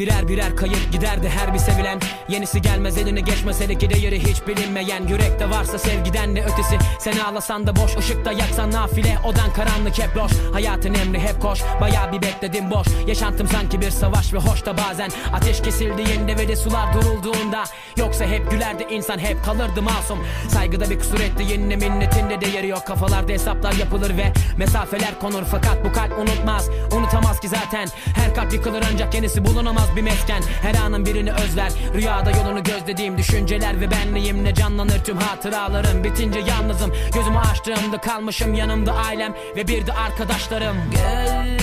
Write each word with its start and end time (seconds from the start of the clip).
Birer 0.00 0.28
birer 0.28 0.56
kayıp 0.56 0.92
giderdi 0.92 1.28
her 1.28 1.54
bir 1.54 1.58
sevilen. 1.58 2.00
Yenisi 2.28 2.62
gelmez 2.62 2.98
eline 2.98 3.20
geçmez 3.20 3.60
hele 3.60 3.74
ki 3.74 3.90
değeri 3.90 4.20
hiç 4.24 4.46
bilinmeyen. 4.46 5.06
Yürekte 5.06 5.50
varsa 5.50 5.78
sevgiden 5.78 6.36
de 6.36 6.42
ötesi. 6.44 6.78
Sen 6.98 7.16
ağlasan 7.18 7.66
da 7.66 7.76
boş 7.76 7.96
ışıkta 7.96 8.32
yaksan 8.32 8.70
nafile. 8.70 9.18
Odan 9.24 9.52
karanlık 9.52 9.98
hep 9.98 10.16
loş 10.16 10.32
Hayatın 10.52 10.94
emri 10.94 11.20
hep 11.20 11.42
koş. 11.42 11.60
Baya 11.80 12.12
bir 12.12 12.22
bekledim 12.22 12.70
boş. 12.70 12.86
Yaşantım 13.06 13.48
sanki 13.48 13.80
bir 13.80 13.90
savaş 13.90 14.32
ve 14.32 14.38
hoş 14.38 14.66
da 14.66 14.78
bazen. 14.78 15.10
Ateş 15.32 15.62
kesildiğinde 15.62 16.36
ve 16.36 16.48
de 16.48 16.56
sular 16.56 16.94
durulduğunda. 16.94 17.64
Yoksa 17.96 18.24
hep 18.24 18.50
gülerdi 18.50 18.86
insan 18.90 19.18
hep 19.18 19.44
kalırdı 19.44 19.82
masum. 19.82 20.18
Saygıda 20.48 20.90
bir 20.90 20.98
kusur 20.98 21.20
etti 21.20 21.42
yenine 21.42 21.76
minnetinde 21.76 22.40
değeri 22.40 22.68
yok. 22.68 22.86
Kafalarda 22.86 23.32
hesaplar 23.32 23.72
yapılır 23.72 24.16
ve 24.16 24.32
mesafeler 24.56 25.20
konur. 25.20 25.42
Fakat 25.50 25.84
bu 25.84 25.92
kalp 25.92 26.18
unutmaz 26.18 26.68
unutamaz 26.92 27.40
ki 27.40 27.48
zaten. 27.48 27.88
Her 28.14 28.34
kalp 28.34 28.52
yıkılır 28.52 28.84
ancak 28.92 29.14
yenisi 29.14 29.44
bulunamaz 29.44 29.89
bir 29.96 30.02
mesken 30.02 30.42
Her 30.62 30.74
anın 30.74 31.06
birini 31.06 31.32
özler. 31.32 31.72
Rüyada 31.94 32.30
yolunu 32.30 32.62
gözlediğim 32.62 33.18
düşünceler 33.18 33.80
ve 33.80 33.90
benliğimle 33.90 34.54
canlanır 34.54 35.04
tüm 35.04 35.16
hatıralarım? 35.16 36.04
Bitince 36.04 36.38
yalnızım 36.38 36.92
gözümü 37.14 37.38
açtığımda 37.38 38.00
kalmışım 38.00 38.54
yanımda 38.54 38.92
ailem 38.92 39.34
ve 39.56 39.68
bir 39.68 39.86
de 39.86 39.92
arkadaşlarım. 39.92 40.76
Gelsin 40.92 41.59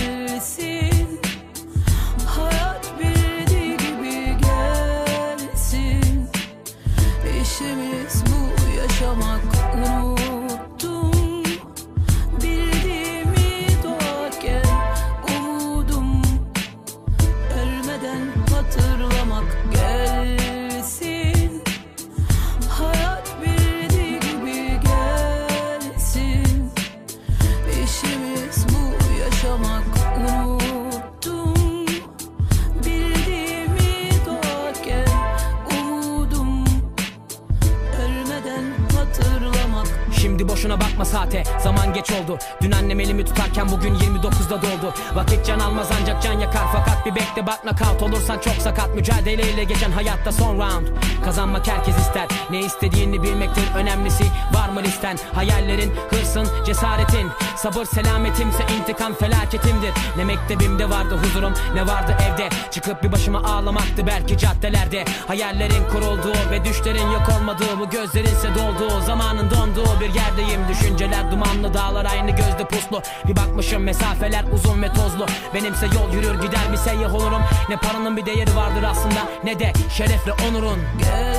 saate. 41.07 41.43
Zaman 41.63 41.93
geç 41.93 42.11
oldu. 42.11 42.37
Dün 42.61 42.71
annem 42.71 42.99
elimi 42.99 43.25
tutarken 43.25 43.71
bugün 43.71 43.95
29'da 43.95 44.61
doldu 44.61 44.93
Vakit 45.15 45.45
can 45.45 45.59
almaz 45.59 45.87
ancak 46.01 46.23
can 46.23 46.39
yakar. 46.39 46.63
Fakat 46.73 47.05
bir 47.05 47.15
bekle 47.15 47.47
bak 47.47 47.65
nakavt 47.65 48.03
olursan 48.03 48.39
çok 48.39 48.53
sakat. 48.53 48.95
Mücadeleyle 48.95 49.63
geçen 49.63 49.91
hayatta 49.91 50.31
son 50.31 50.55
round. 50.55 50.87
Kazanmak 51.25 51.67
herkes 51.67 51.97
ister. 51.97 52.27
Ne 52.49 52.59
istediğini 52.59 53.23
bilmektir 53.23 53.63
önemlisi. 53.75 54.23
Var 54.53 54.69
mı 54.69 54.83
listen? 54.83 55.17
Hayallerin 55.33 55.93
hırsın 56.09 56.47
cesaretin. 56.65 57.27
Sabır 57.55 57.85
selametimse 57.85 58.63
intikam 58.79 59.13
felaketimdir. 59.13 59.91
Ne 60.17 60.23
mektebimde 60.23 60.89
vardı 60.89 61.19
huzurum 61.23 61.53
ne 61.73 61.87
vardı 61.87 62.17
evde. 62.27 62.49
Çıkıp 62.71 63.03
bir 63.03 63.11
başıma 63.11 63.43
ağlamaktı 63.43 64.07
belki 64.07 64.37
caddelerde. 64.37 65.05
Hayallerin 65.27 65.89
kurulduğu 65.91 66.51
ve 66.51 66.65
düşlerin 66.65 67.11
yok 67.11 67.23
olmadığı 67.39 67.79
Bu 67.79 67.89
gözlerinse 67.89 68.49
dolduğu 68.55 69.01
zamanın 69.05 69.51
donduğu 69.51 69.99
bir 69.99 70.13
yerdeyim 70.13 70.67
Düşünceler 70.97 71.31
dumanlı 71.31 71.73
dağlar 71.73 72.05
aynı 72.05 72.31
gözde 72.31 72.67
puslu. 72.69 73.01
Bir 73.27 73.35
bakmışım 73.35 73.83
mesafeler 73.83 74.43
uzun 74.53 74.81
ve 74.81 74.87
tozlu. 74.87 75.25
Benimse 75.53 75.85
yol 75.85 76.13
yürür 76.13 76.41
gider 76.41 76.71
bir 76.71 76.77
seyyah 76.77 77.15
olurum? 77.15 77.41
Ne 77.69 77.77
paranın 77.77 78.17
bir 78.17 78.25
değeri 78.25 78.55
vardır 78.55 78.83
aslında 78.83 79.27
ne 79.43 79.59
de 79.59 79.73
şerefle 79.89 80.31
onurun. 80.49 80.79
Gelsin 80.99 81.36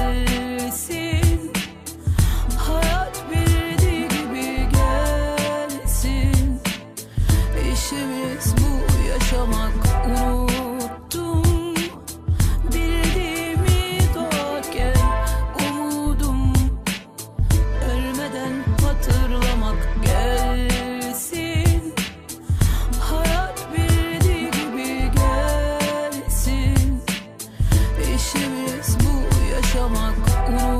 Parle-moi 29.90 30.77